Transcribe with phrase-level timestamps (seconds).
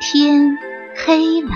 [0.00, 0.56] 天
[0.96, 1.50] 黑了，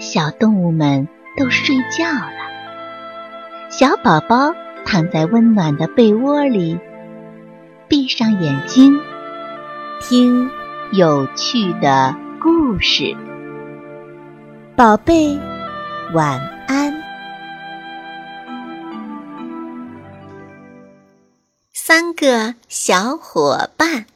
[0.00, 1.06] 小动物们
[1.38, 3.70] 都睡觉了。
[3.70, 4.52] 小宝宝
[4.84, 6.76] 躺在温暖的被窝里，
[7.86, 8.98] 闭上眼睛，
[10.00, 10.50] 听
[10.90, 13.16] 有趣的故事。
[14.74, 15.38] 宝贝，
[16.12, 16.92] 晚安。
[21.72, 24.06] 三个小伙伴。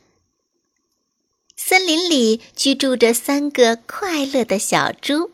[1.74, 5.32] 森林里居住着三个快乐的小猪：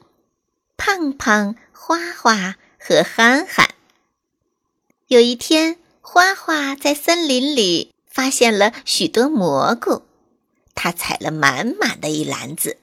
[0.79, 3.69] 胖胖、花花和憨憨。
[5.09, 10.01] 有一天，花花在森林里发现了许多蘑菇，
[10.75, 12.79] 他采了满满的一篮子。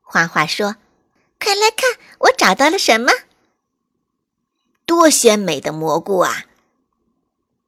[0.00, 0.76] 花花说
[1.42, 3.10] ：“快来看，我找到了什么？
[4.86, 6.44] 多鲜美的蘑菇啊！”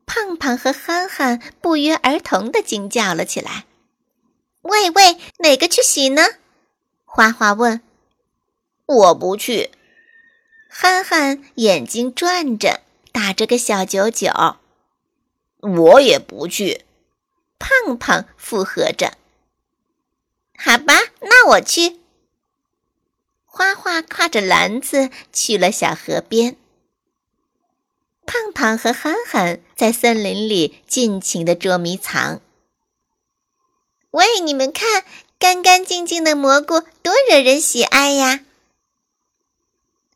[0.06, 3.64] 胖胖和憨憨不约而同的惊叫了起来。
[4.64, 6.22] 喂喂，哪个去洗呢？
[7.04, 7.82] 花花问。
[8.86, 9.70] 我不去。
[10.70, 12.80] 憨憨眼睛转着，
[13.12, 14.30] 打着个小九九。
[15.60, 16.86] 我也不去。
[17.58, 19.18] 胖胖附和着。
[20.56, 22.00] 好吧，那我去。
[23.44, 26.56] 花花挎着篮子去了小河边。
[28.24, 32.40] 胖胖和憨憨在森林里尽情的捉迷藏。
[34.14, 35.04] 喂，你们看，
[35.40, 38.44] 干干净净的蘑菇多惹人喜爱呀！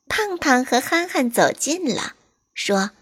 [0.07, 2.15] 胖胖和憨憨走近了，
[2.55, 2.93] 说：“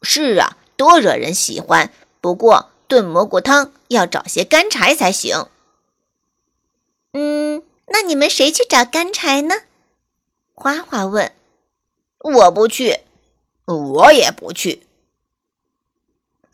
[0.00, 1.92] 是啊，多惹人喜欢。
[2.22, 5.48] 不过炖蘑菇汤要找些干柴才行。”
[7.12, 9.54] 嗯，那你们谁去找干柴呢？
[10.54, 11.30] 花花问。
[12.20, 13.00] 我不去，
[13.66, 14.86] 我也不去。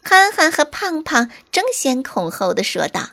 [0.02, 3.10] 憨憨和胖胖争先恐后的说道。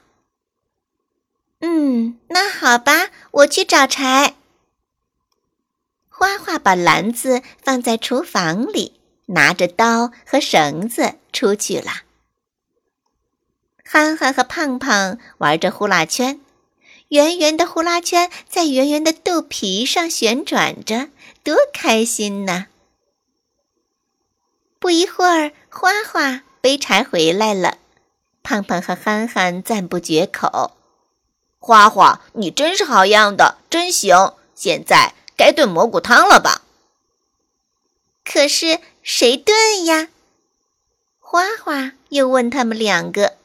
[2.36, 4.36] 那好吧，我去找柴。
[6.10, 12.02] 花花把篮子放在厨房里，拿着刀和绳子出去了。
[13.86, 16.42] 憨憨和胖胖玩着呼啦圈，
[17.08, 21.08] 圆圆的呼啦圈在圆圆的肚皮上旋转着，
[21.42, 22.66] 多开心呐！
[24.78, 27.78] 不一会儿，花花背柴回来了，
[28.44, 30.76] 胖胖和憨憨赞不绝口。
[31.66, 34.36] 花花，你真是好样的，真行！
[34.54, 36.62] 现在该炖蘑菇汤了吧？
[38.24, 40.10] 可是谁炖呀？
[41.20, 43.38] 花花又问他们两个。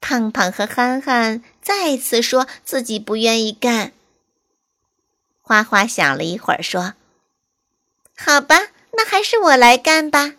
[0.00, 3.92] 胖胖和憨憨再次说自己不愿意干。
[5.40, 6.94] 花花想了一会儿，说
[8.18, 10.32] ：“好吧，那还是我来干吧。”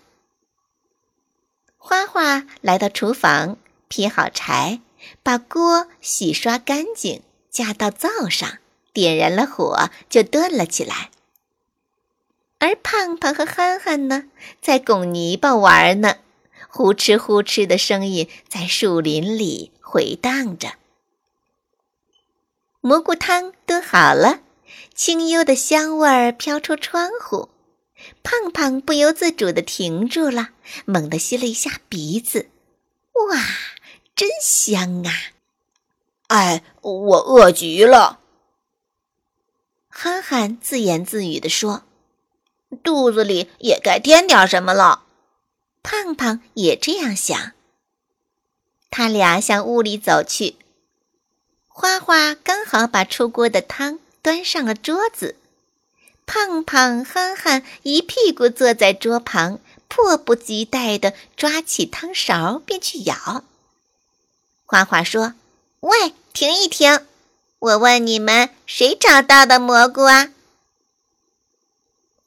[1.80, 3.56] 花花来到厨房，
[3.88, 4.82] 劈好柴。
[5.24, 8.58] 把锅洗刷干净，架到灶上，
[8.94, 11.12] 点燃了火，就炖了起来。
[12.60, 14.26] 而胖胖和憨憨呢，
[14.62, 16.18] 在拱泥巴玩呢，
[16.68, 20.74] 呼哧呼哧的声音在树林里回荡着。
[22.82, 24.42] 蘑菇汤炖好了，
[24.94, 27.50] 清幽的香味儿飘出窗户，
[28.24, 30.50] 胖胖不由自主地停住了，
[30.86, 32.50] 猛地吸了一下鼻子，
[33.14, 33.38] 哇！
[34.20, 35.14] 真香啊！
[36.28, 38.20] 哎，我饿极了。
[39.88, 41.84] 憨憨自言自语地说
[42.84, 45.06] ：“肚子里也该添点什么了。”
[45.82, 47.54] 胖胖也这样想。
[48.90, 50.58] 他俩向屋里走去。
[51.70, 55.38] 花花刚好把出锅的汤端上了桌子。
[56.26, 63.46] 胖胖、憨憨一屁股坐在桌旁，迫不及待地抓起汤勺便去舀。
[64.72, 65.34] 花花说
[65.82, 67.04] ：“喂，停一停！
[67.58, 70.32] 我问你们，谁找到的蘑菇啊？”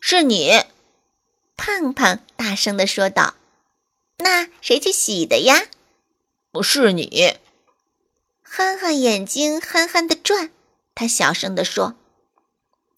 [0.00, 0.64] 是你，
[1.56, 3.34] 胖胖大声的说道。
[4.18, 5.66] “那谁去洗的呀
[6.50, 7.36] ？”“不是你。”
[8.42, 10.50] 憨憨眼睛憨憨的转，
[10.96, 11.94] 他小声的说：“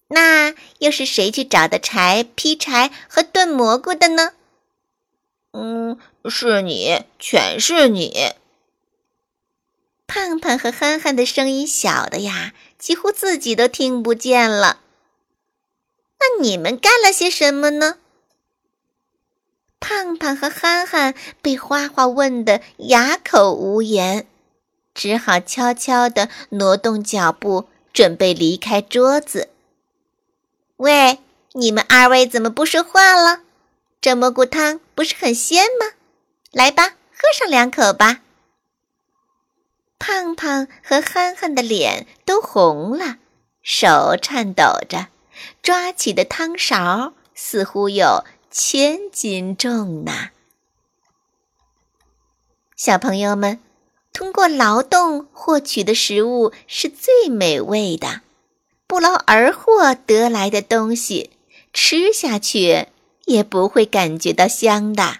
[0.09, 4.33] 那又是谁去找的柴、劈柴和炖蘑菇的呢
[5.53, 8.33] ？”“嗯，是你，全是你。”
[10.25, 14.79] 胖胖和憨憨的声音小的呀，几乎自己都听不见了。
[16.19, 17.97] 那你们干了些什么呢？
[19.79, 21.13] 胖胖和憨憨
[21.43, 24.25] 被花花问得哑口无言，
[24.95, 29.49] 只好悄悄地挪动脚步，准备离开桌子。
[30.77, 31.19] 喂，
[31.51, 33.41] 你们二位怎么不说话了？
[34.01, 35.91] 这蘑菇汤不是很鲜吗？
[36.51, 38.21] 来吧，喝上两口吧。
[39.97, 43.17] 胖胖和憨憨的脸都红了，
[43.63, 45.07] 手颤抖着，
[45.61, 50.29] 抓起的汤勺似乎有千斤重呢。
[52.75, 53.59] 小朋友们，
[54.11, 58.21] 通过劳动获取的食物是最美味的，
[58.85, 61.31] 不劳而获得来的东西，
[61.73, 62.87] 吃下去
[63.23, 65.19] 也不会感觉到香的。